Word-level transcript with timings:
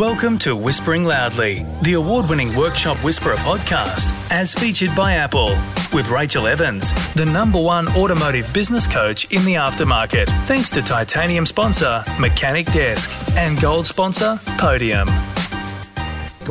Welcome 0.00 0.38
to 0.38 0.56
Whispering 0.56 1.04
Loudly, 1.04 1.66
the 1.82 1.92
award 1.92 2.26
winning 2.26 2.56
Workshop 2.56 2.96
Whisperer 3.04 3.34
podcast, 3.34 4.08
as 4.32 4.54
featured 4.54 4.96
by 4.96 5.12
Apple, 5.12 5.54
with 5.92 6.08
Rachel 6.08 6.46
Evans, 6.46 6.94
the 7.12 7.26
number 7.26 7.60
one 7.60 7.86
automotive 7.88 8.50
business 8.54 8.86
coach 8.86 9.26
in 9.30 9.44
the 9.44 9.56
aftermarket, 9.56 10.24
thanks 10.46 10.70
to 10.70 10.80
titanium 10.80 11.44
sponsor 11.44 12.02
Mechanic 12.18 12.64
Desk 12.72 13.10
and 13.36 13.60
gold 13.60 13.86
sponsor 13.86 14.40
Podium. 14.56 15.06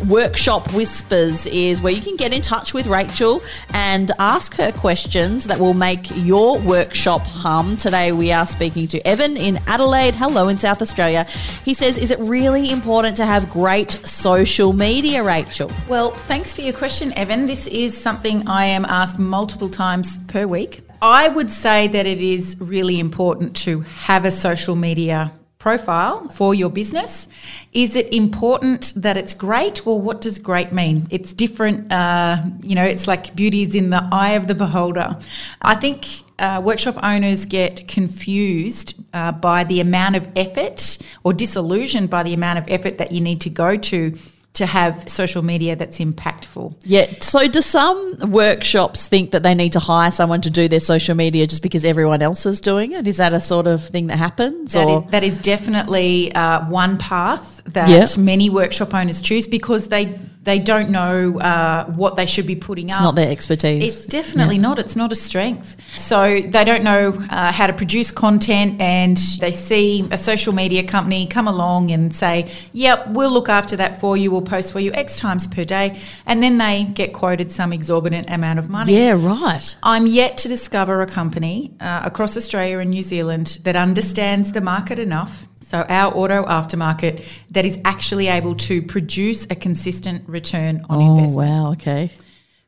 Workshop 0.08 0.72
Whispers 0.74 1.48
is 1.48 1.82
where 1.82 1.92
you 1.92 2.02
can 2.02 2.16
get 2.16 2.32
in 2.32 2.42
touch 2.42 2.74
with 2.74 2.86
Rachel 2.88 3.42
and 3.74 4.12
ask 4.20 4.56
her 4.56 4.72
questions 4.72 5.46
that 5.46 5.60
will 5.60 5.74
make 5.74 6.12
your 6.16 6.60
workshop 6.60 7.22
hum. 7.22 7.76
Today 7.76 8.12
we 8.12 8.32
are 8.32 8.46
speaking 8.46 8.88
to 8.90 9.06
Evan 9.08 9.36
in 9.36 9.60
Adelaide. 9.66 10.16
Hello 10.16 10.48
in 10.48 10.60
South 10.60 10.82
Australia. 10.82 11.24
He 11.66 11.74
says, 11.74 11.98
Is 11.98 12.12
it 12.12 12.20
really 12.20 12.70
important 12.72 13.18
to 13.18 13.26
have 13.26 13.50
great 13.50 13.92
social 14.06 14.74
media, 14.74 15.24
Rachel? 15.24 15.72
Well, 15.88 16.12
thanks 16.12 16.54
for 16.54 16.62
your 16.62 16.74
question, 16.74 17.12
Evan. 17.18 17.48
This 17.48 17.68
is 17.68 17.98
something 17.98 18.48
I 18.48 18.66
am 18.66 18.86
asked 18.86 19.18
multiple 19.18 19.70
times 19.70 20.20
per 20.28 20.46
week. 20.46 20.82
I 21.02 21.30
would 21.30 21.52
say 21.52 21.88
that 21.88 22.06
it 22.06 22.22
is 22.22 22.60
really 22.60 23.00
important 23.00 23.56
to 23.58 23.80
have 23.82 24.26
a 24.26 24.32
social 24.32 24.76
media 24.76 25.32
profile 25.60 26.30
for 26.30 26.56
your 26.56 26.70
business. 26.70 27.28
Is 27.74 27.98
it 27.98 28.14
important 28.14 28.94
that 28.96 29.18
it's 29.18 29.34
great? 29.34 29.86
Well, 29.86 30.00
what 30.00 30.22
does 30.22 30.40
great 30.40 30.72
mean? 30.72 31.06
It's 31.10 31.34
different. 31.34 31.92
Uh, 31.92 32.38
you 32.64 32.76
know, 32.76 32.86
it's 32.86 33.10
like 33.10 33.36
beauty 33.36 33.64
is 33.64 33.76
in 33.76 33.90
the 33.90 34.08
eye 34.10 34.32
of 34.32 34.48
the 34.48 34.56
beholder. 34.56 35.18
I 35.62 35.76
think 35.76 36.06
uh, 36.40 36.62
workshop 36.64 36.98
owners 37.04 37.46
get 37.46 37.90
confused 37.90 38.96
uh, 39.14 39.34
by 39.34 39.66
the 39.66 39.82
amount 39.82 40.16
of 40.16 40.30
effort 40.38 40.98
or 41.26 41.34
disillusioned 41.34 42.10
by 42.10 42.24
the 42.24 42.34
amount 42.34 42.60
of 42.60 42.66
effort 42.70 42.98
that 42.98 43.12
you 43.12 43.20
need 43.20 43.42
to 43.42 43.50
go 43.50 43.76
to 43.76 44.14
to 44.60 44.66
have 44.66 45.10
social 45.10 45.42
media 45.42 45.76
that's 45.76 46.00
impactful. 46.00 46.76
Yeah. 46.84 47.08
So, 47.22 47.48
do 47.48 47.62
some 47.62 48.32
workshops 48.32 49.08
think 49.08 49.32
that 49.32 49.42
they 49.44 49.56
need 49.56 49.74
to 49.74 49.80
hire 49.80 50.12
someone 50.12 50.42
to 50.42 50.50
do 50.50 50.68
their 50.68 50.80
social 50.80 51.16
media 51.16 51.48
just 51.48 51.64
because 51.64 51.84
everyone 51.84 52.22
else 52.22 52.46
is 52.46 52.62
doing 52.62 52.92
it? 52.92 53.08
Is 53.08 53.18
that 53.18 53.34
a 53.34 53.40
sort 53.42 53.68
of 53.68 53.84
thing 53.84 54.08
that 54.08 54.18
happens? 54.18 54.74
That, 54.74 54.88
is, 54.88 55.12
that 55.12 55.24
is 55.24 55.38
definitely 55.40 56.34
uh, 56.36 56.68
one 56.70 56.98
path 56.98 57.62
that 57.66 57.90
Yep. 57.90 58.18
many 58.18 58.50
workshop 58.50 58.94
owners 58.94 59.22
choose 59.22 59.48
because 59.48 59.88
they 59.88 60.20
they 60.50 60.58
don't 60.58 60.90
know 60.90 61.40
uh, 61.40 61.86
what 61.86 62.16
they 62.16 62.26
should 62.26 62.48
be 62.48 62.56
putting 62.56 62.88
It's 62.88 62.96
up. 62.96 63.00
It's 63.00 63.04
not 63.04 63.16
their 63.16 63.32
expertise. 63.32 63.84
It's 63.84 64.06
definitely 64.08 64.58
not. 64.58 64.80
It's 64.80 64.96
not 64.96 65.12
a 65.12 65.16
strength. 65.16 65.76
So 65.96 66.40
they 66.42 66.64
don't 66.64 66.84
know 66.84 67.14
uh, 67.30 67.52
how 67.52 67.68
to 67.68 67.74
produce 67.74 68.10
content, 68.10 68.82
and 68.82 69.18
they 69.40 69.52
see 69.52 70.08
a 70.12 70.18
social 70.18 70.54
media 70.54 70.84
company 70.84 71.28
come 71.28 71.48
along 71.48 71.92
and 71.92 72.14
say, 72.14 72.52
"Yep, 72.74 73.10
we'll 73.10 73.32
look 73.32 73.48
after 73.48 73.76
that 73.78 74.02
for 74.02 74.18
you. 74.18 74.32
We'll 74.32 74.42
post 74.42 74.72
for 74.74 74.80
you 74.80 74.92
X 74.94 75.20
times 75.20 75.46
per 75.46 75.66
day," 75.66 76.00
and 76.26 76.42
then 76.42 76.58
they 76.58 76.86
get 76.86 77.14
quoted 77.14 77.52
some 77.52 77.72
exorbitant 77.72 78.30
amount 78.30 78.58
of 78.58 78.70
money. 78.70 78.94
yeah, 78.98 79.12
right. 79.12 79.76
I'm 79.84 80.08
yet 80.08 80.38
to 80.40 80.48
discover 80.48 81.02
a 81.02 81.06
company 81.08 81.74
uh, 81.80 82.02
across 82.06 82.36
Australia 82.36 82.80
and 82.80 82.90
New 82.90 83.04
Zealand 83.04 83.60
that 83.64 83.76
understands 83.76 84.52
the 84.54 84.62
market 84.62 84.98
enough. 84.98 85.48
So, 85.62 85.86
our 85.88 86.16
auto 86.16 86.46
aftermarket 86.46 87.24
that 87.52 87.66
is 87.66 87.78
actually 87.86 88.28
able 88.28 88.56
to 88.56 88.82
produce 88.82 89.46
a 89.50 89.56
consistent 89.56 90.28
return 90.28 90.86
on 90.90 90.98
Oh, 90.98 91.18
investment. 91.18 91.50
wow. 91.50 91.72
Okay. 91.74 92.12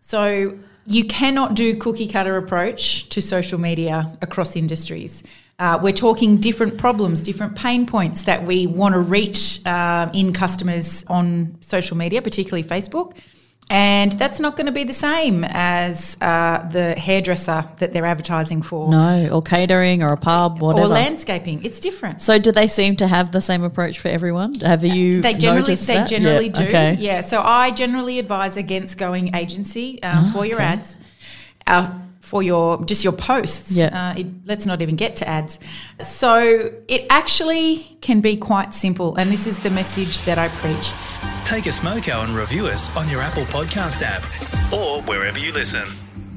So, 0.01 0.57
you 0.85 1.05
cannot 1.05 1.53
do 1.55 1.75
cookie 1.77 2.07
cutter 2.07 2.37
approach 2.37 3.07
to 3.09 3.21
social 3.21 3.59
media 3.59 4.17
across 4.21 4.55
industries. 4.55 5.23
Uh, 5.59 5.79
we're 5.81 5.93
talking 5.93 6.37
different 6.37 6.77
problems, 6.79 7.21
different 7.21 7.55
pain 7.55 7.85
points 7.85 8.23
that 8.23 8.43
we 8.45 8.65
want 8.65 8.93
to 8.93 8.99
reach 8.99 9.63
uh, 9.65 10.09
in 10.13 10.33
customers 10.33 11.05
on 11.07 11.55
social 11.61 11.95
media, 11.95 12.19
particularly 12.21 12.63
Facebook. 12.63 13.13
And 13.69 14.11
that's 14.13 14.41
not 14.41 14.57
going 14.57 14.65
to 14.65 14.71
be 14.73 14.83
the 14.83 14.91
same 14.91 15.45
as 15.47 16.17
uh, 16.19 16.67
the 16.69 16.93
hairdresser 16.95 17.63
that 17.77 17.93
they're 17.93 18.05
advertising 18.05 18.61
for 18.61 18.89
No, 18.91 19.29
or 19.31 19.41
catering 19.41 20.03
or 20.03 20.11
a 20.11 20.17
pub, 20.17 20.59
whatever. 20.59 20.87
or 20.87 20.89
landscaping. 20.89 21.63
It's 21.63 21.79
different. 21.79 22.21
so, 22.21 22.37
do 22.37 22.51
they 22.51 22.67
seem 22.67 22.97
to 22.97 23.07
have 23.07 23.31
the 23.31 23.39
same 23.39 23.63
approach 23.63 23.99
for 23.99 24.09
everyone? 24.09 24.55
Have 24.55 24.83
you 24.83 25.21
They 25.21 25.35
generally, 25.35 25.75
they 25.75 25.93
that? 25.95 26.09
generally 26.09 26.47
Yeah, 26.47 26.51
do. 26.53 26.63
Okay. 26.67 26.97
Yeah. 26.99 27.21
So 27.21 27.41
I 27.41 27.71
generally 27.71 28.19
advise 28.19 28.57
against 28.57 28.97
going 28.97 29.35
agency 29.35 30.03
um, 30.03 30.33
for 30.33 30.45
your 30.45 30.59
Ah, 30.59 30.63
okay. 30.65 30.73
ads, 30.73 30.97
uh, 31.67 31.91
for 32.31 32.41
your 32.41 32.81
just 32.85 33.03
your 33.03 33.11
posts. 33.11 33.73
Yeah. 33.73 34.13
Uh, 34.15 34.19
it, 34.19 34.27
let's 34.45 34.65
not 34.65 34.81
even 34.81 34.95
get 34.95 35.17
to 35.17 35.27
ads. 35.27 35.59
So 36.01 36.71
it 36.87 37.05
actually 37.09 37.97
can 37.99 38.21
be 38.21 38.37
quite 38.37 38.73
simple, 38.73 39.17
and 39.17 39.29
this 39.29 39.45
is 39.45 39.59
the 39.59 39.69
message 39.69 40.21
that 40.21 40.37
I 40.37 40.47
preach. 40.63 40.93
Take 41.43 41.65
a 41.65 41.73
smoko 41.79 42.23
and 42.23 42.33
review 42.33 42.67
us 42.67 42.89
on 42.95 43.09
your 43.09 43.21
Apple 43.21 43.43
Podcast 43.43 44.01
app 44.01 44.23
or 44.71 45.01
wherever 45.01 45.37
you 45.37 45.51
listen. 45.51 45.85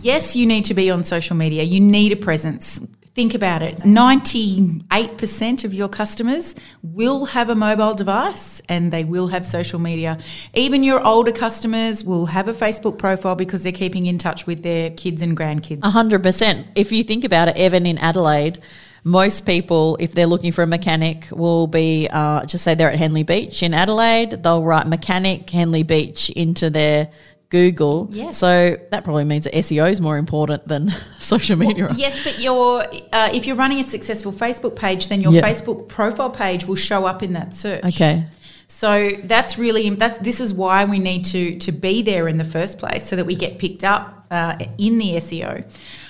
Yes, 0.00 0.34
you 0.34 0.46
need 0.46 0.64
to 0.64 0.74
be 0.74 0.90
on 0.90 1.04
social 1.04 1.36
media. 1.36 1.62
You 1.62 1.80
need 1.80 2.10
a 2.10 2.16
presence. 2.16 2.80
Think 3.14 3.32
about 3.32 3.62
it. 3.62 3.78
98% 3.78 5.64
of 5.64 5.72
your 5.72 5.88
customers 5.88 6.56
will 6.82 7.26
have 7.26 7.48
a 7.48 7.54
mobile 7.54 7.94
device 7.94 8.60
and 8.68 8.92
they 8.92 9.04
will 9.04 9.28
have 9.28 9.46
social 9.46 9.78
media. 9.78 10.18
Even 10.52 10.82
your 10.82 11.00
older 11.06 11.30
customers 11.30 12.02
will 12.02 12.26
have 12.26 12.48
a 12.48 12.52
Facebook 12.52 12.98
profile 12.98 13.36
because 13.36 13.62
they're 13.62 13.70
keeping 13.70 14.06
in 14.06 14.18
touch 14.18 14.48
with 14.48 14.64
their 14.64 14.90
kids 14.90 15.22
and 15.22 15.36
grandkids. 15.36 15.84
A 15.84 15.90
hundred 15.90 16.24
percent. 16.24 16.66
If 16.74 16.90
you 16.90 17.04
think 17.04 17.22
about 17.22 17.46
it, 17.46 17.56
Evan 17.56 17.86
in 17.86 17.98
Adelaide, 17.98 18.58
most 19.04 19.46
people, 19.46 19.96
if 20.00 20.10
they're 20.12 20.26
looking 20.26 20.50
for 20.50 20.62
a 20.62 20.66
mechanic, 20.66 21.28
will 21.30 21.68
be 21.68 22.08
uh, 22.10 22.44
just 22.46 22.64
say 22.64 22.74
they're 22.74 22.90
at 22.90 22.98
Henley 22.98 23.22
Beach 23.22 23.62
in 23.62 23.74
Adelaide. 23.74 24.42
They'll 24.42 24.64
write 24.64 24.88
mechanic 24.88 25.48
Henley 25.50 25.84
Beach 25.84 26.30
into 26.30 26.68
their 26.68 27.10
Google. 27.58 28.08
Yeah. 28.10 28.30
So 28.32 28.76
that 28.92 29.04
probably 29.04 29.24
means 29.32 29.44
that 29.44 29.54
SEO 29.54 29.86
is 29.90 30.00
more 30.00 30.18
important 30.18 30.66
than 30.66 30.82
social 31.20 31.56
media. 31.56 31.86
right? 31.86 31.98
Yes, 31.98 32.14
but 32.24 32.36
your 32.40 32.82
uh, 33.12 33.30
if 33.38 33.46
you're 33.46 33.60
running 33.64 33.80
a 33.80 33.84
successful 33.96 34.32
Facebook 34.32 34.74
page, 34.84 35.02
then 35.08 35.20
your 35.20 35.32
Yeah. 35.32 35.42
Facebook 35.48 35.88
profile 35.88 36.30
page 36.30 36.66
will 36.68 36.80
show 36.90 37.06
up 37.06 37.22
in 37.22 37.32
that 37.34 37.54
search. 37.54 37.84
Okay. 37.84 38.24
So 38.66 39.10
that's 39.32 39.58
really 39.58 39.90
that's 39.90 40.18
this 40.18 40.40
is 40.40 40.52
why 40.52 40.84
we 40.84 40.98
need 40.98 41.24
to 41.26 41.42
to 41.66 41.70
be 41.86 42.02
there 42.02 42.26
in 42.32 42.38
the 42.38 42.48
first 42.56 42.78
place 42.78 43.02
so 43.08 43.14
that 43.16 43.26
we 43.26 43.36
get 43.36 43.58
picked 43.58 43.84
up 43.84 44.23
uh, 44.30 44.56
in 44.78 44.98
the 44.98 45.14
SEO. 45.14 45.64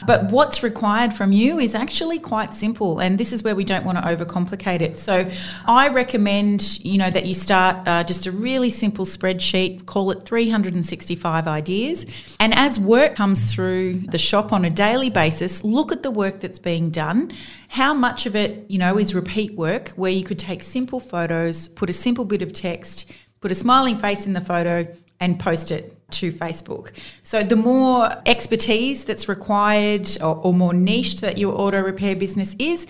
But 0.06 0.30
what's 0.30 0.62
required 0.62 1.12
from 1.12 1.32
you 1.32 1.58
is 1.58 1.74
actually 1.74 2.18
quite 2.18 2.54
simple, 2.54 2.98
and 2.98 3.18
this 3.18 3.32
is 3.32 3.42
where 3.42 3.54
we 3.54 3.64
don't 3.64 3.84
want 3.84 3.98
to 3.98 4.04
overcomplicate 4.04 4.80
it. 4.80 4.98
So 4.98 5.28
I 5.66 5.88
recommend 5.88 6.84
you 6.84 6.98
know 6.98 7.10
that 7.10 7.26
you 7.26 7.34
start 7.34 7.86
uh, 7.86 8.04
just 8.04 8.26
a 8.26 8.32
really 8.32 8.70
simple 8.70 9.04
spreadsheet, 9.04 9.86
call 9.86 10.10
it 10.10 10.26
365 10.26 11.48
ideas, 11.48 12.06
and 12.40 12.54
as 12.54 12.78
work 12.78 13.14
comes 13.14 13.52
through 13.52 14.02
the 14.10 14.18
shop 14.18 14.52
on 14.52 14.64
a 14.64 14.70
daily 14.70 15.10
basis, 15.10 15.64
look 15.64 15.92
at 15.92 16.02
the 16.02 16.10
work 16.10 16.40
that's 16.40 16.58
being 16.58 16.90
done. 16.90 17.32
How 17.68 17.94
much 17.94 18.26
of 18.26 18.36
it, 18.36 18.70
you 18.70 18.78
know, 18.78 18.98
is 18.98 19.14
repeat 19.14 19.54
work 19.54 19.88
where 19.90 20.12
you 20.12 20.24
could 20.24 20.38
take 20.38 20.62
simple 20.62 21.00
photos, 21.00 21.68
put 21.68 21.90
a 21.90 21.92
simple 21.92 22.24
bit 22.24 22.42
of 22.42 22.52
text, 22.52 23.12
put 23.40 23.50
a 23.50 23.54
smiling 23.54 23.96
face 23.96 24.26
in 24.26 24.32
the 24.32 24.40
photo, 24.40 24.86
and 25.20 25.38
post 25.38 25.70
it 25.70 25.90
to 26.12 26.30
Facebook. 26.32 26.90
So 27.22 27.42
the 27.42 27.56
more 27.56 28.10
expertise 28.26 29.04
that's 29.04 29.28
required 29.28 30.08
or, 30.20 30.36
or 30.36 30.52
more 30.54 30.72
niche 30.74 31.20
that 31.20 31.38
your 31.38 31.58
auto 31.58 31.80
repair 31.80 32.14
business 32.14 32.54
is, 32.58 32.86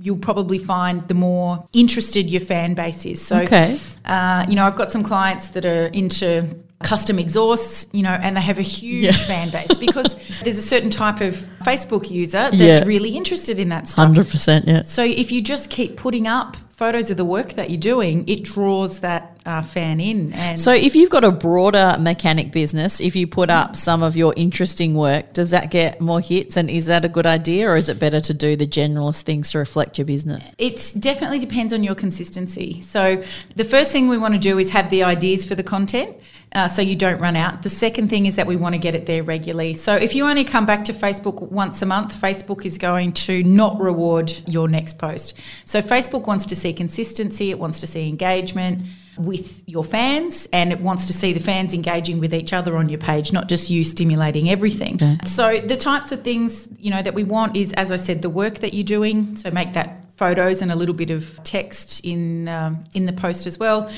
you'll 0.00 0.16
probably 0.18 0.58
find 0.58 1.06
the 1.06 1.14
more 1.14 1.64
interested 1.72 2.28
your 2.30 2.40
fan 2.40 2.74
base 2.74 3.04
is. 3.06 3.24
So, 3.24 3.38
Okay. 3.40 3.78
uh, 4.06 4.44
you 4.48 4.56
know, 4.56 4.64
I've 4.66 4.76
got 4.76 4.90
some 4.90 5.02
clients 5.04 5.48
that 5.50 5.64
are 5.64 5.86
into 5.86 6.48
custom 6.82 7.18
exhausts, 7.18 7.86
you 7.92 8.02
know, 8.02 8.10
and 8.10 8.36
they 8.36 8.40
have 8.40 8.58
a 8.58 8.62
huge 8.62 9.04
Yeah. 9.04 9.12
fan 9.30 9.50
base 9.50 9.72
because 9.78 10.16
there's 10.42 10.58
a 10.58 10.62
certain 10.62 10.90
type 10.90 11.20
of 11.20 11.36
Facebook 11.64 12.10
user 12.10 12.50
that's 12.50 12.54
Yeah. 12.56 12.84
really 12.84 13.10
interested 13.16 13.58
in 13.58 13.68
that 13.68 13.88
stuff. 13.88 14.04
Hundred 14.06 14.28
percent. 14.28 14.66
Yeah. 14.66 14.82
So 14.82 15.02
if 15.04 15.30
you 15.30 15.40
just 15.40 15.70
keep 15.70 15.96
putting 15.96 16.26
up 16.26 16.56
photos 16.76 17.10
of 17.10 17.16
the 17.16 17.24
work 17.24 17.52
that 17.54 17.70
you're 17.70 17.78
doing, 17.80 18.24
it 18.28 18.42
draws 18.42 19.00
that 19.00 19.33
uh, 19.46 19.62
fan 19.62 20.00
in. 20.00 20.32
And 20.32 20.58
So 20.58 20.72
if 20.72 20.96
you've 20.96 21.10
got 21.10 21.24
a 21.24 21.30
broader 21.30 21.96
mechanic 21.98 22.50
business, 22.50 23.00
if 23.00 23.14
you 23.14 23.26
put 23.26 23.50
up 23.50 23.76
some 23.76 24.02
of 24.02 24.16
your 24.16 24.32
interesting 24.36 24.94
work, 24.94 25.32
does 25.32 25.50
that 25.50 25.70
get 25.70 26.00
more 26.00 26.20
hits? 26.20 26.56
And 26.56 26.70
is 26.70 26.86
that 26.86 27.04
a 27.04 27.08
good 27.08 27.26
idea, 27.26 27.68
or 27.68 27.76
is 27.76 27.88
it 27.88 27.98
better 27.98 28.20
to 28.20 28.34
do 28.34 28.56
the 28.56 28.66
generalist 28.66 29.22
things 29.22 29.50
to 29.50 29.58
reflect 29.58 29.98
your 29.98 30.06
business? 30.06 30.54
It 30.58 30.94
definitely 30.98 31.38
depends 31.38 31.72
on 31.72 31.84
your 31.84 31.94
consistency. 31.94 32.80
So, 32.80 33.22
the 33.56 33.64
first 33.64 33.92
thing 33.92 34.08
we 34.08 34.18
want 34.18 34.34
to 34.34 34.40
do 34.40 34.58
is 34.58 34.70
have 34.70 34.90
the 34.90 35.04
ideas 35.04 35.44
for 35.44 35.54
the 35.54 35.62
content 35.62 36.16
uh, 36.54 36.68
so 36.68 36.80
you 36.80 36.96
don't 36.96 37.20
run 37.20 37.36
out. 37.36 37.62
The 37.62 37.68
second 37.68 38.08
thing 38.08 38.26
is 38.26 38.36
that 38.36 38.46
we 38.46 38.56
want 38.56 38.74
to 38.74 38.78
get 38.78 38.94
it 38.94 39.06
there 39.06 39.22
regularly. 39.22 39.74
So, 39.74 39.94
if 39.94 40.14
you 40.14 40.24
only 40.24 40.44
come 40.44 40.64
back 40.64 40.84
to 40.84 40.92
Facebook 40.92 41.42
once 41.50 41.82
a 41.82 41.86
month, 41.86 42.18
Facebook 42.18 42.64
is 42.64 42.78
going 42.78 43.12
to 43.12 43.42
not 43.42 43.78
reward 43.80 44.32
your 44.46 44.68
next 44.68 44.98
post. 44.98 45.38
So, 45.66 45.82
Facebook 45.82 46.26
wants 46.26 46.46
to 46.46 46.56
see 46.56 46.72
consistency, 46.72 47.50
it 47.50 47.58
wants 47.58 47.80
to 47.80 47.86
see 47.86 48.08
engagement 48.08 48.82
with 49.18 49.62
your 49.66 49.84
fans 49.84 50.48
and 50.52 50.72
it 50.72 50.80
wants 50.80 51.06
to 51.06 51.12
see 51.12 51.32
the 51.32 51.40
fans 51.40 51.72
engaging 51.74 52.18
with 52.20 52.34
each 52.34 52.52
other 52.52 52.76
on 52.76 52.88
your 52.88 52.98
page 52.98 53.32
not 53.32 53.48
just 53.48 53.70
you 53.70 53.84
stimulating 53.84 54.50
everything 54.50 54.94
Okay. 54.94 55.18
so 55.24 55.58
the 55.58 55.76
types 55.76 56.12
of 56.12 56.22
things 56.22 56.68
you 56.78 56.90
know 56.90 57.02
that 57.02 57.14
we 57.14 57.24
want 57.24 57.56
is 57.56 57.72
as 57.74 57.90
i 57.90 57.96
said 57.96 58.22
the 58.22 58.30
work 58.30 58.56
that 58.58 58.74
you're 58.74 58.84
doing 58.84 59.36
so 59.36 59.50
make 59.50 59.72
that 59.74 60.04
photos 60.16 60.62
and 60.62 60.70
a 60.70 60.76
little 60.76 60.94
bit 60.94 61.10
of 61.10 61.40
text 61.42 62.04
in 62.04 62.48
um, 62.48 62.84
in 62.94 63.06
the 63.06 63.12
post 63.12 63.46
as 63.46 63.58
well. 63.58 63.90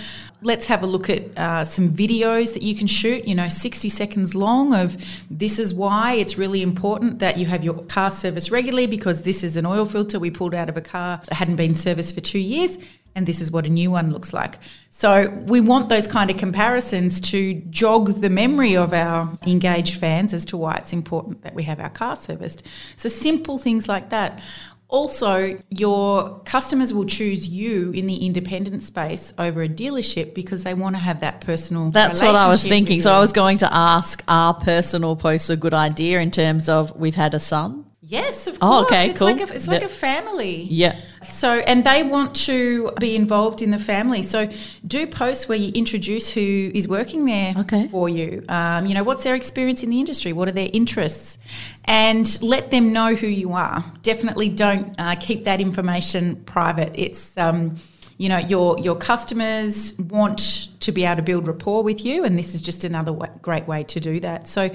Let's 0.43 0.67
have 0.67 0.83
a 0.83 0.87
look 0.87 1.11
at 1.11 1.37
uh, 1.37 1.65
some 1.65 1.91
videos 1.91 2.55
that 2.55 2.63
you 2.63 2.75
can 2.75 2.87
shoot. 2.87 3.27
You 3.27 3.35
know, 3.35 3.49
sixty 3.49 3.89
seconds 3.89 4.35
long 4.35 4.75
of 4.75 4.97
this 5.31 5.59
is 5.59 5.75
why 5.75 6.15
it's 6.15 6.39
really 6.39 6.63
important 6.63 7.19
that 7.19 7.37
you 7.37 7.47
have 7.47 7.65
your 7.65 7.75
car 7.85 8.11
serviced 8.11 8.51
regularly 8.51 8.87
because 8.87 9.23
this 9.23 9.45
is 9.45 9.57
an 9.57 9.67
oil 9.67 9.85
filter 9.85 10.19
we 10.19 10.31
pulled 10.31 10.55
out 10.55 10.69
of 10.69 10.77
a 10.77 10.81
car 10.83 11.21
that 11.29 11.35
hadn't 11.35 11.57
been 11.57 11.75
serviced 11.75 12.15
for 12.15 12.21
two 12.21 12.39
years 12.39 12.79
and 13.17 13.27
this 13.27 13.41
is 13.41 13.51
what 13.51 13.67
a 13.67 13.71
new 13.71 13.91
one 13.91 14.13
looks 14.13 14.33
like. 14.33 14.59
So 14.91 15.31
we 15.47 15.61
want 15.61 15.89
those 15.89 16.07
kind 16.07 16.31
of 16.31 16.37
comparisons 16.37 17.21
to 17.33 17.55
jog 17.71 18.21
the 18.21 18.31
memory 18.31 18.77
of 18.77 18.93
our 18.93 19.37
engaged 19.47 19.99
fans 19.99 20.33
as 20.33 20.45
to 20.47 20.57
why 20.57 20.75
it's 20.75 20.93
important 20.93 21.43
that 21.43 21.55
we 21.55 21.65
have 21.65 21.81
our 21.81 21.91
car 21.91 22.15
serviced. 22.15 22.63
So 22.97 23.09
simple 23.09 23.59
things 23.59 23.89
like 23.89 24.11
that. 24.11 24.41
Also, 24.89 25.59
your 25.71 26.39
customers 26.45 26.95
will 26.95 27.07
choose 27.07 27.49
you 27.49 27.91
in 27.91 28.07
the 28.07 28.25
independent 28.25 28.83
space 28.83 29.33
over 29.37 29.63
a 29.63 29.69
dealership 29.69 30.33
because 30.33 30.63
they 30.63 30.75
want 30.75 30.95
to 30.95 31.01
have 31.01 31.21
that 31.21 31.41
personal. 31.41 31.91
That's 31.91 32.21
what 32.21 32.37
I 32.37 32.49
was 32.49 32.63
thinking. 32.63 33.01
So. 33.01 33.13
I 33.13 33.19
was 33.19 33.33
going 33.33 33.59
to 33.59 33.75
ask, 33.75 34.23
are 34.29 34.55
personal 34.55 35.17
posts 35.17 35.51
a 35.51 35.57
good 35.57 35.75
idea 35.75 36.21
in 36.21 36.31
terms 36.31 36.69
of 36.69 36.95
we've 36.97 37.17
had 37.17 37.35
a 37.35 37.41
son? 37.41 37.87
Yes, 38.09 38.47
of 38.47 38.61
course. 38.61 38.73
Oh, 38.73 38.87
course. 38.87 38.93
okay, 38.93 39.11
it's 39.11 39.19
cool. 39.19 39.27
Like 39.27 39.51
a, 39.51 39.55
it's 39.55 39.67
like 39.67 39.83
a 39.83 39.89
family. 39.89 40.63
Yeah. 40.63 40.97
So, 41.33 41.59
and 41.61 41.85
they 41.85 42.03
want 42.03 42.35
to 42.47 42.93
be 43.01 43.15
involved 43.17 43.63
in 43.63 43.71
the 43.71 43.79
family. 43.79 44.23
So, 44.23 44.49
do 44.87 45.07
posts 45.07 45.49
where 45.49 45.59
you 45.59 45.73
introduce 45.75 46.31
who 46.31 46.71
is 46.75 46.89
working 46.89 47.27
there 47.27 47.55
Okay. 47.59 47.89
for 47.89 48.09
you. 48.09 48.45
Um, 48.49 48.87
you 48.87 48.95
know, 48.95 49.03
what's 49.05 49.25
their 49.25 49.35
experience 49.35 49.83
in 49.83 49.91
the 49.91 50.01
industry? 50.01 50.33
What 50.33 50.49
are 50.49 50.53
their 50.53 50.71
interests? 50.73 51.39
And 51.85 52.27
let 52.43 52.71
them 52.71 52.93
know 52.93 53.15
who 53.15 53.27
you 53.27 53.53
are. 53.53 53.85
Definitely 54.03 54.49
don't 54.49 54.95
uh, 54.99 55.15
keep 55.17 55.45
that 55.45 55.61
information 55.61 56.37
private. 56.45 56.93
It's, 56.95 57.37
um, 57.37 57.77
you 58.19 58.29
know, 58.29 58.39
your 58.39 58.79
your 58.79 58.97
customers 58.97 59.97
want 59.99 60.69
to 60.81 60.93
be 60.93 61.05
able 61.05 61.17
to 61.17 61.23
build 61.23 61.47
rapport 61.47 61.83
with 61.83 62.05
you, 62.05 62.25
and 62.25 62.39
this 62.39 62.55
is 62.55 62.63
just 62.63 62.83
another 62.85 63.13
great 63.43 63.69
way 63.69 63.85
to 63.85 64.01
do 64.01 64.21
that. 64.21 64.49
So, 64.49 64.71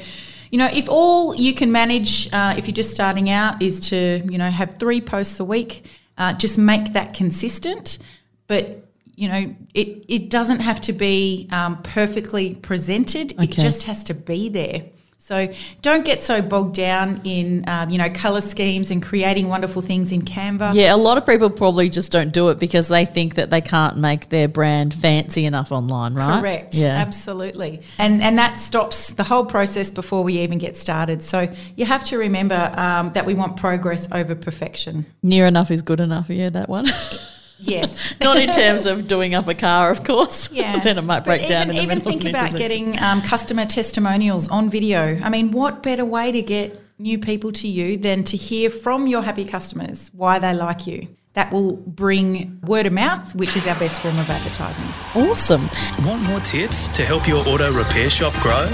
you 0.51 0.59
know, 0.59 0.69
if 0.71 0.87
all 0.89 1.35
you 1.35 1.53
can 1.53 1.71
manage, 1.71 2.31
uh, 2.31 2.53
if 2.57 2.67
you're 2.67 2.73
just 2.73 2.91
starting 2.91 3.29
out, 3.31 3.61
is 3.61 3.79
to 3.89 4.21
you 4.29 4.37
know 4.37 4.49
have 4.49 4.75
three 4.77 5.01
posts 5.01 5.39
a 5.39 5.45
week, 5.45 5.85
uh, 6.21 6.33
just 6.33 6.57
make 6.57 6.93
that 6.93 7.15
consistent. 7.15 7.97
But 8.45 8.85
you 9.15 9.27
know, 9.27 9.55
it 9.73 10.05
it 10.07 10.29
doesn't 10.29 10.59
have 10.59 10.79
to 10.81 10.93
be 10.93 11.49
um, 11.51 11.81
perfectly 11.81 12.55
presented. 12.55 13.33
It 13.57 13.63
just 13.63 13.83
has 13.83 14.03
to 14.05 14.13
be 14.13 14.47
there. 14.47 14.83
So 15.23 15.53
don't 15.83 16.03
get 16.03 16.23
so 16.23 16.41
bogged 16.41 16.73
down 16.73 17.21
in 17.23 17.63
um, 17.69 17.91
you 17.91 17.99
know 17.99 18.09
color 18.09 18.41
schemes 18.41 18.89
and 18.89 19.03
creating 19.03 19.49
wonderful 19.49 19.83
things 19.83 20.11
in 20.11 20.23
Canva. 20.23 20.73
Yeah, 20.73 20.95
a 20.95 20.97
lot 20.97 21.19
of 21.19 21.27
people 21.27 21.51
probably 21.51 21.91
just 21.91 22.11
don't 22.11 22.33
do 22.33 22.49
it 22.49 22.57
because 22.57 22.87
they 22.87 23.05
think 23.05 23.35
that 23.35 23.51
they 23.51 23.61
can't 23.61 23.97
make 23.97 24.29
their 24.29 24.47
brand 24.47 24.95
fancy 24.95 25.45
enough 25.45 25.71
online, 25.71 26.15
right? 26.15 26.41
Correct. 26.41 26.73
Yeah. 26.73 26.97
Absolutely. 26.97 27.81
And 27.99 28.19
and 28.23 28.35
that 28.39 28.57
stops 28.57 29.13
the 29.13 29.23
whole 29.23 29.45
process 29.45 29.91
before 29.91 30.23
we 30.23 30.39
even 30.39 30.57
get 30.57 30.75
started. 30.75 31.23
So 31.23 31.53
you 31.75 31.85
have 31.85 32.03
to 32.05 32.17
remember 32.17 32.73
um, 32.75 33.11
that 33.11 33.27
we 33.27 33.35
want 33.35 33.57
progress 33.57 34.11
over 34.11 34.33
perfection. 34.33 35.05
Near 35.21 35.45
enough 35.45 35.69
is 35.69 35.83
good 35.83 35.99
enough. 35.99 36.31
Yeah, 36.31 36.49
that 36.49 36.67
one. 36.67 36.87
Yes. 37.61 38.13
Not 38.21 38.37
in 38.37 38.51
terms 38.51 38.85
of 38.85 39.07
doing 39.07 39.35
up 39.35 39.47
a 39.47 39.53
car, 39.55 39.89
of 39.91 40.03
course. 40.03 40.49
Yeah. 40.61 40.79
then 40.79 40.97
it 40.97 41.01
might 41.03 41.23
break 41.23 41.41
But 41.41 41.49
down 41.49 41.61
even, 41.63 41.69
in 41.69 41.75
the 41.75 41.81
even 41.83 41.97
middle 41.99 42.11
think 42.11 42.23
of 42.25 42.29
about 42.29 42.55
getting 42.57 42.99
um, 43.01 43.21
customer 43.21 43.65
testimonials 43.65 44.47
on 44.49 44.69
video. 44.69 45.19
I 45.23 45.29
mean, 45.29 45.51
what 45.51 45.81
better 45.81 46.03
way 46.05 46.31
to 46.31 46.41
get 46.41 46.79
new 46.99 47.17
people 47.17 47.51
to 47.53 47.67
you 47.67 47.97
than 47.97 48.23
to 48.25 48.37
hear 48.37 48.69
from 48.69 49.07
your 49.07 49.21
happy 49.21 49.45
customers 49.45 50.09
why 50.13 50.39
they 50.39 50.53
like 50.53 50.87
you? 50.87 51.07
That 51.33 51.53
will 51.53 51.77
bring 51.77 52.59
word 52.65 52.85
of 52.85 52.93
mouth, 52.93 53.33
which 53.35 53.55
is 53.55 53.65
our 53.65 53.79
best 53.79 54.01
form 54.01 54.19
of 54.19 54.29
advertising. 54.29 55.29
Awesome. 55.29 55.69
Want 56.05 56.21
more 56.23 56.41
tips 56.41 56.89
to 56.89 57.05
help 57.05 57.27
your 57.27 57.47
auto 57.47 57.71
repair 57.71 58.09
shop 58.09 58.33
grow? 58.41 58.67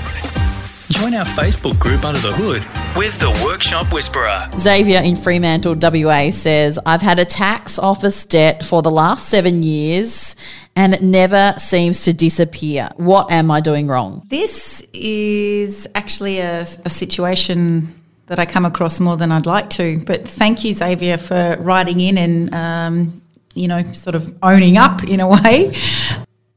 Join 0.89 1.13
our 1.16 1.25
Facebook 1.25 1.78
group 1.80 2.06
Under 2.06 2.19
the 2.19 2.31
Hood 2.31 2.66
with 2.95 3.19
the 3.19 3.30
Workshop 3.44 3.92
Whisperer. 3.92 4.50
Xavier 4.57 5.01
in 5.01 5.18
Fremantle, 5.18 5.75
WA 5.75 6.30
says, 6.30 6.80
I've 6.86 7.01
had 7.01 7.19
a 7.19 7.25
tax 7.25 7.78
office 7.78 8.25
debt 8.25 8.66
for 8.66 8.81
the 8.81 8.89
last 8.89 9.28
seven 9.28 9.63
years 9.63 10.38
and 10.78 10.94
it 10.94 11.01
never 11.01 11.54
seems 11.57 12.06
to 12.06 12.13
disappear. 12.13 12.89
What 12.95 13.30
am 13.30 13.51
I 13.51 13.60
doing 13.60 13.88
wrong? 13.88 14.24
This 14.28 14.81
is 14.94 15.89
actually 15.94 16.39
a, 16.39 16.62
a 16.62 16.90
situation 16.90 17.90
that 18.28 18.40
I 18.40 18.45
come 18.45 18.63
across 18.63 19.01
more 19.01 19.18
than 19.18 19.30
I'd 19.30 19.45
like 19.45 19.69
to. 19.72 20.00
But 20.06 20.25
thank 20.25 20.63
you, 20.63 20.72
Xavier, 20.72 21.18
for 21.18 21.57
writing 21.60 22.00
in 22.00 22.18
and, 22.18 22.54
um, 22.56 23.22
you 23.56 23.68
know, 23.68 23.83
sort 23.92 24.16
of 24.16 24.33
owning 24.42 24.78
up 24.78 25.04
in 25.04 25.19
a 25.19 25.28
way. 25.28 25.74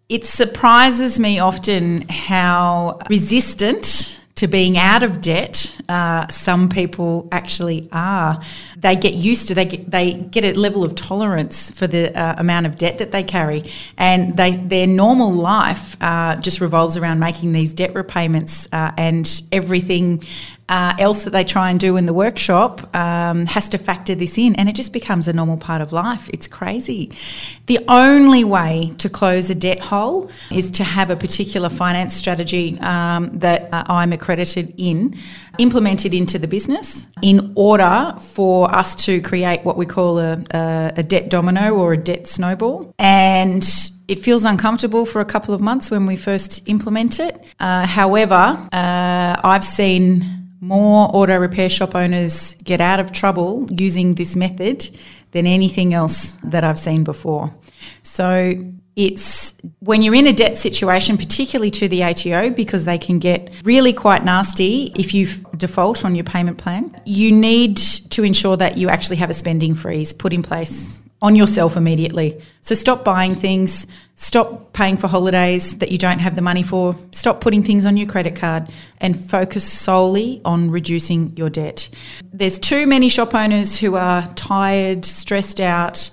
It 0.08 0.24
surprises 0.24 1.18
me 1.18 1.40
often 1.40 2.08
how 2.08 3.00
resistant 3.08 4.19
to 4.40 4.48
being 4.48 4.78
out 4.78 5.02
of 5.02 5.20
debt 5.20 5.76
uh, 5.90 6.26
some 6.28 6.70
people 6.70 7.28
actually 7.30 7.86
are. 7.92 8.40
They 8.78 8.96
get 8.96 9.12
used 9.12 9.48
to 9.48 9.54
they 9.54 9.66
get, 9.66 9.90
they 9.90 10.14
get 10.14 10.44
a 10.44 10.58
level 10.58 10.82
of 10.82 10.94
tolerance 10.94 11.70
for 11.78 11.86
the 11.86 12.16
uh, 12.16 12.36
amount 12.38 12.64
of 12.64 12.76
debt 12.76 12.98
that 12.98 13.10
they 13.10 13.22
carry, 13.22 13.70
and 13.98 14.36
they 14.38 14.56
their 14.56 14.86
normal 14.86 15.30
life 15.30 15.94
uh, 16.00 16.36
just 16.36 16.62
revolves 16.62 16.96
around 16.96 17.18
making 17.18 17.52
these 17.52 17.74
debt 17.74 17.94
repayments 17.94 18.66
uh, 18.72 18.92
and 18.96 19.42
everything. 19.52 20.22
Uh, 20.70 20.94
else 21.00 21.24
that 21.24 21.30
they 21.30 21.42
try 21.42 21.68
and 21.68 21.80
do 21.80 21.96
in 21.96 22.06
the 22.06 22.14
workshop 22.14 22.94
um, 22.94 23.44
has 23.46 23.68
to 23.68 23.76
factor 23.76 24.14
this 24.14 24.38
in, 24.38 24.54
and 24.54 24.68
it 24.68 24.76
just 24.76 24.92
becomes 24.92 25.26
a 25.26 25.32
normal 25.32 25.56
part 25.56 25.82
of 25.82 25.92
life. 25.92 26.30
It's 26.32 26.46
crazy. 26.46 27.10
The 27.66 27.80
only 27.88 28.44
way 28.44 28.94
to 28.98 29.08
close 29.08 29.50
a 29.50 29.54
debt 29.56 29.80
hole 29.80 30.30
is 30.52 30.70
to 30.72 30.84
have 30.84 31.10
a 31.10 31.16
particular 31.16 31.68
finance 31.68 32.14
strategy 32.14 32.78
um, 32.80 33.36
that 33.40 33.68
uh, 33.72 33.82
I'm 33.88 34.12
accredited 34.12 34.72
in, 34.76 35.16
implemented 35.58 36.14
into 36.14 36.38
the 36.38 36.46
business 36.46 37.08
in 37.20 37.52
order 37.56 38.14
for 38.20 38.72
us 38.72 38.94
to 39.06 39.20
create 39.22 39.64
what 39.64 39.76
we 39.76 39.86
call 39.86 40.20
a, 40.20 40.42
a, 40.52 40.92
a 40.98 41.02
debt 41.02 41.30
domino 41.30 41.74
or 41.74 41.94
a 41.94 41.98
debt 41.98 42.28
snowball. 42.28 42.94
And 42.96 43.64
it 44.06 44.20
feels 44.20 44.44
uncomfortable 44.44 45.04
for 45.04 45.20
a 45.20 45.24
couple 45.24 45.52
of 45.52 45.60
months 45.60 45.90
when 45.90 46.06
we 46.06 46.16
first 46.16 46.68
implement 46.68 47.20
it. 47.20 47.44
Uh, 47.58 47.86
however, 47.86 48.58
uh, 48.72 49.36
I've 49.42 49.64
seen 49.64 50.39
more 50.60 51.08
auto 51.14 51.38
repair 51.38 51.68
shop 51.68 51.94
owners 51.94 52.54
get 52.64 52.80
out 52.80 53.00
of 53.00 53.12
trouble 53.12 53.66
using 53.70 54.14
this 54.14 54.36
method 54.36 54.88
than 55.32 55.46
anything 55.46 55.94
else 55.94 56.38
that 56.44 56.64
I've 56.64 56.78
seen 56.78 57.04
before. 57.04 57.52
So 58.02 58.52
it's 58.96 59.54
when 59.78 60.02
you're 60.02 60.14
in 60.14 60.26
a 60.26 60.32
debt 60.32 60.58
situation, 60.58 61.16
particularly 61.16 61.70
to 61.72 61.88
the 61.88 62.02
ATO, 62.02 62.50
because 62.50 62.84
they 62.84 62.98
can 62.98 63.18
get 63.18 63.50
really 63.62 63.92
quite 63.92 64.24
nasty 64.24 64.92
if 64.96 65.14
you 65.14 65.26
default 65.56 66.04
on 66.04 66.14
your 66.14 66.24
payment 66.24 66.58
plan, 66.58 67.00
you 67.06 67.32
need 67.32 67.76
to 67.76 68.24
ensure 68.24 68.56
that 68.56 68.76
you 68.76 68.88
actually 68.88 69.16
have 69.16 69.30
a 69.30 69.34
spending 69.34 69.74
freeze 69.74 70.12
put 70.12 70.32
in 70.32 70.42
place 70.42 71.00
on 71.22 71.36
yourself 71.36 71.76
immediately. 71.76 72.40
So 72.62 72.74
stop 72.74 73.04
buying 73.04 73.34
things, 73.34 73.86
stop 74.14 74.72
paying 74.72 74.96
for 74.96 75.06
holidays 75.06 75.78
that 75.78 75.92
you 75.92 75.98
don't 75.98 76.18
have 76.18 76.34
the 76.34 76.42
money 76.42 76.62
for, 76.62 76.96
stop 77.12 77.40
putting 77.40 77.62
things 77.62 77.84
on 77.84 77.96
your 77.96 78.08
credit 78.08 78.36
card, 78.36 78.68
and 78.98 79.18
focus 79.18 79.70
solely 79.70 80.40
on 80.44 80.70
reducing 80.70 81.36
your 81.36 81.50
debt. 81.50 81.90
There's 82.32 82.58
too 82.58 82.86
many 82.86 83.08
shop 83.08 83.34
owners 83.34 83.78
who 83.78 83.96
are 83.96 84.26
tired, 84.34 85.04
stressed 85.04 85.60
out, 85.60 86.10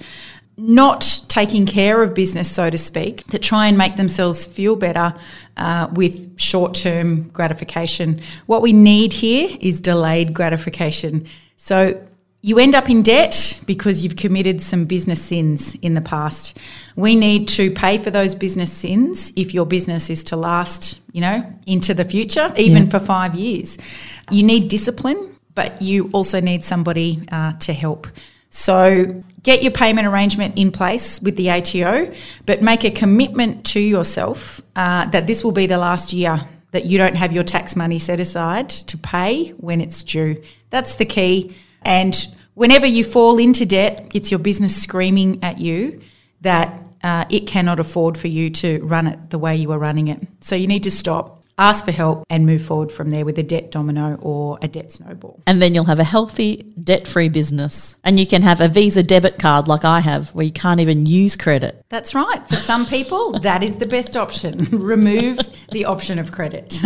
not 0.58 1.22
taking 1.28 1.66
care 1.66 2.02
of 2.02 2.14
business, 2.16 2.52
so 2.52 2.70
to 2.70 2.78
speak, 2.78 3.24
that 3.28 3.44
try 3.44 3.68
and 3.68 3.78
make 3.78 3.96
themselves 3.96 4.46
feel 4.46 4.76
better 4.76 5.14
uh, 5.56 5.88
with 5.94 6.40
short 6.40 6.74
term 6.74 7.30
gratification. 7.30 8.20
What 8.48 8.62
we 8.62 8.74
need 8.74 9.14
here 9.14 9.56
is 9.62 9.80
delayed 9.80 10.34
gratification. 10.34 11.28
So 11.58 12.04
you 12.42 12.60
end 12.60 12.76
up 12.76 12.90
in 12.90 13.02
debt 13.02 13.60
because 13.66 14.04
you've 14.04 14.16
committed 14.16 14.62
some 14.62 14.86
business 14.86 15.22
sins 15.22 15.76
in 15.82 15.96
the 15.96 16.02
past. 16.02 16.58
We 16.96 17.16
need 17.16 17.48
to 17.50 17.72
pay 17.72 17.98
for 17.98 18.12
those 18.12 18.36
business 18.36 18.72
sins 18.72 19.34
if 19.36 19.54
your 19.54 19.66
business 19.66 20.10
is 20.10 20.24
to 20.26 20.36
last, 20.38 21.00
you 21.12 21.22
know, 21.22 21.44
into 21.66 21.94
the 21.94 22.06
future, 22.06 22.54
even 22.56 22.84
Yeah. 22.84 22.90
for 22.90 23.00
five 23.00 23.36
years. 23.36 23.78
You 24.32 24.44
need 24.44 24.68
discipline, 24.70 25.36
but 25.56 25.82
you 25.82 26.10
also 26.14 26.40
need 26.40 26.64
somebody 26.64 27.22
uh, 27.32 27.54
to 27.54 27.74
help. 27.74 28.08
So 28.50 29.22
get 29.44 29.62
your 29.62 29.72
payment 29.72 30.08
arrangement 30.08 30.58
in 30.58 30.72
place 30.72 31.20
with 31.22 31.36
the 31.36 31.50
ATO, 31.50 32.12
but 32.46 32.62
make 32.62 32.86
a 32.86 32.92
commitment 32.92 33.66
to 33.66 33.80
yourself 33.80 34.62
uh, 34.76 35.06
that 35.08 35.28
this 35.28 35.44
will 35.44 35.52
be 35.52 35.66
the 35.68 35.78
last 35.78 36.14
year 36.14 36.40
that 36.72 36.86
you 36.86 36.98
don't 36.98 37.16
have 37.16 37.34
your 37.34 37.44
tax 37.44 37.76
money 37.76 38.00
set 38.00 38.20
aside 38.20 38.70
to 38.70 38.98
pay 38.98 39.50
when 39.58 39.82
it's 39.82 40.04
due. 40.04 40.42
That's 40.70 40.96
the 40.96 41.06
key. 41.06 41.56
And 41.88 42.28
whenever 42.54 42.86
you 42.86 43.06
fall 43.06 43.40
into 43.40 43.66
debt, 43.66 44.12
it's 44.14 44.30
your 44.30 44.40
business 44.40 44.76
screaming 44.76 45.42
at 45.42 45.58
you 45.58 46.02
that 46.42 46.84
uh, 47.02 47.24
it 47.30 47.48
cannot 47.48 47.80
afford 47.80 48.18
for 48.18 48.28
you 48.28 48.50
to 48.50 48.84
run 48.84 49.08
it 49.08 49.30
the 49.30 49.40
way 49.40 49.56
you 49.56 49.72
are 49.72 49.80
running 49.80 50.10
it. 50.10 50.28
So 50.42 50.56
you 50.56 50.68
need 50.68 50.84
to 50.84 50.92
stop. 50.92 51.37
Ask 51.58 51.86
for 51.86 51.92
help, 51.92 52.26
and 52.30 52.46
move 52.46 52.62
forward 52.62 52.92
from 52.92 53.10
there 53.10 53.26
with 53.26 53.38
a 53.40 53.44
debt 53.44 53.72
domino 53.72 54.18
or 54.22 54.60
a 54.62 54.68
debt 54.68 54.94
snowball. 54.94 55.42
And 55.48 55.62
then 55.62 55.74
you'll 55.74 55.86
have 55.86 56.00
a 56.00 56.04
healthy, 56.04 56.74
debt 56.82 57.08
free 57.08 57.30
business. 57.30 57.98
And 58.04 58.20
you 58.20 58.28
can 58.28 58.42
have 58.44 58.62
a 58.62 58.68
Visa 58.68 59.04
debit 59.04 59.40
card 59.40 59.68
like 59.68 59.84
I 59.84 60.00
have, 60.02 60.30
where 60.36 60.46
you 60.46 60.52
can't 60.52 60.80
even 60.80 61.06
use 61.06 61.36
credit. 61.36 61.84
That's 61.90 62.14
right. 62.14 62.48
For 62.48 62.56
some 62.56 62.86
people, 62.86 63.40
that 63.40 63.64
is 63.64 63.78
the 63.78 63.86
best 63.86 64.16
option. 64.16 64.66
Remove 64.72 65.40
the 65.72 65.86
option 65.86 66.20
of 66.20 66.32
credit. 66.32 66.80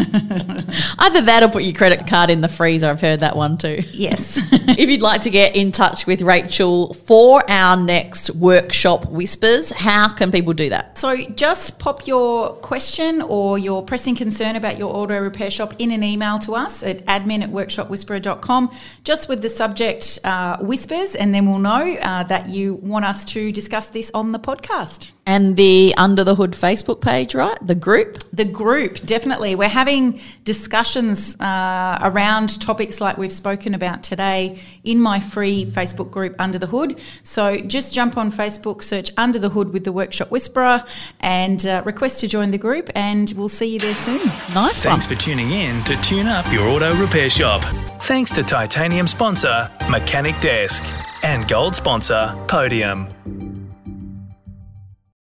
Either 0.99 1.21
that 1.21 1.43
or 1.43 1.49
put 1.49 1.63
your 1.63 1.73
credit 1.73 2.07
card 2.07 2.29
in 2.29 2.41
the 2.41 2.49
freezer. 2.49 2.87
I've 2.87 3.01
heard 3.01 3.19
that 3.21 3.35
one 3.35 3.57
too. 3.57 3.83
yes. 3.91 4.39
if 4.51 4.89
you'd 4.89 5.01
like 5.01 5.21
to 5.21 5.29
get 5.29 5.55
in 5.55 5.71
touch 5.71 6.05
with 6.05 6.21
Rachel 6.21 6.93
for 6.93 7.43
our 7.49 7.75
next 7.75 8.29
workshop 8.31 9.05
whispers, 9.07 9.71
how 9.71 10.07
can 10.07 10.31
people 10.31 10.53
do 10.53 10.69
that? 10.69 10.97
So 10.97 11.15
just 11.15 11.79
pop 11.79 12.07
your 12.07 12.53
question 12.55 13.21
or 13.21 13.57
your 13.57 13.83
pressing 13.83 14.15
concern 14.15 14.55
about 14.61 14.77
your 14.77 14.95
auto 14.95 15.19
repair 15.19 15.49
shop 15.49 15.73
in 15.79 15.91
an 15.91 16.03
email 16.03 16.37
to 16.39 16.53
us 16.53 16.83
at 16.83 17.03
admin 17.07 17.41
at 17.41 17.49
workshopwhisperer.com, 17.49 18.71
just 19.03 19.27
with 19.27 19.41
the 19.41 19.49
subject 19.49 20.19
uh, 20.23 20.57
whispers, 20.59 21.15
and 21.15 21.33
then 21.33 21.47
we'll 21.47 21.59
know 21.59 21.95
uh, 21.95 22.23
that 22.23 22.49
you 22.49 22.75
want 22.75 23.05
us 23.05 23.25
to 23.25 23.51
discuss 23.51 23.89
this 23.89 24.11
on 24.13 24.31
the 24.31 24.39
podcast. 24.39 25.11
And 25.25 25.55
the 25.55 25.93
Under 25.97 26.23
the 26.23 26.35
Hood 26.35 26.51
Facebook 26.53 26.99
page, 26.99 27.35
right? 27.35 27.57
The 27.65 27.75
group? 27.75 28.17
The 28.33 28.45
group, 28.45 28.99
definitely. 29.05 29.55
We're 29.55 29.69
having 29.69 30.19
discussions 30.43 31.39
uh, 31.39 31.99
around 32.01 32.59
topics 32.59 32.99
like 32.99 33.17
we've 33.17 33.31
spoken 33.31 33.75
about 33.75 34.01
today 34.01 34.59
in 34.83 34.99
my 34.99 35.19
free 35.19 35.65
Facebook 35.65 36.09
group, 36.09 36.35
Under 36.39 36.57
the 36.57 36.67
Hood. 36.67 36.99
So 37.23 37.57
just 37.57 37.93
jump 37.93 38.17
on 38.17 38.31
Facebook, 38.31 38.81
search 38.81 39.11
Under 39.15 39.39
the 39.39 39.49
Hood 39.49 39.73
with 39.73 39.83
the 39.83 39.91
Workshop 39.91 40.31
Whisperer, 40.31 40.83
and 41.19 41.65
uh, 41.67 41.83
request 41.85 42.19
to 42.21 42.27
join 42.27 42.51
the 42.51 42.57
group, 42.57 42.89
and 42.95 43.31
we'll 43.37 43.47
see 43.47 43.67
you 43.67 43.79
there 43.79 43.95
soon. 43.95 44.21
Nice 44.53 44.83
Thanks 44.83 45.07
one. 45.07 45.15
for 45.15 45.21
tuning 45.21 45.51
in 45.51 45.81
to 45.85 45.95
Tune 46.01 46.27
Up 46.27 46.51
Your 46.51 46.67
Auto 46.67 46.93
Repair 46.95 47.29
Shop. 47.29 47.63
Thanks 48.01 48.31
to 48.31 48.43
titanium 48.43 49.07
sponsor 49.07 49.69
Mechanic 49.89 50.37
Desk 50.41 50.83
and 51.23 51.47
gold 51.47 51.73
sponsor 51.73 52.35
Podium. 52.49 53.07